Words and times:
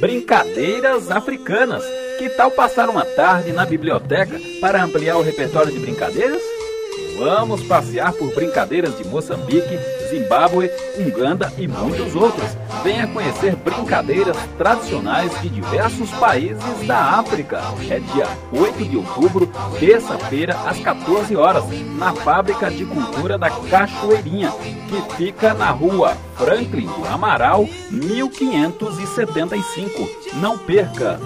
Brincadeiras 0.00 1.10
Africanas. 1.10 1.84
Que 2.18 2.30
tal 2.30 2.50
passar 2.50 2.88
uma 2.88 3.04
tarde 3.04 3.52
na 3.52 3.66
biblioteca 3.66 4.40
para 4.60 4.82
ampliar 4.82 5.16
o 5.16 5.22
repertório 5.22 5.70
de 5.70 5.78
brincadeiras? 5.78 6.42
Vamos 7.18 7.62
passear 7.64 8.14
por 8.14 8.34
brincadeiras 8.34 8.96
de 8.96 9.04
Moçambique, 9.04 9.78
Zimbábue, 10.08 10.70
Uganda 10.98 11.52
e 11.58 11.68
muitos 11.68 12.16
outros. 12.16 12.48
Venha 12.82 13.06
conhecer 13.08 13.54
brincadeiras 13.56 14.38
tradicionais 14.56 15.38
de 15.42 15.50
diversos 15.50 16.08
países 16.12 16.86
da 16.86 17.18
África. 17.18 17.60
É 17.90 18.00
dia 18.00 18.26
8 18.52 18.84
de 18.84 18.96
outubro, 18.96 19.46
terça-feira, 19.78 20.56
às 20.66 20.78
14 20.78 21.36
horas, 21.36 21.64
na 21.98 22.14
Fábrica 22.14 22.70
de 22.70 22.86
Cultura 22.86 23.36
da 23.36 23.50
Cachoeirinha, 23.50 24.50
que 24.88 25.02
fica 25.16 25.52
na 25.52 25.70
rua 25.70 26.16
Franklin 26.36 26.86
do 26.86 27.04
Amaral, 27.06 27.68
1575. 27.90 30.08
Não 30.40 30.56
perca! 30.56 31.20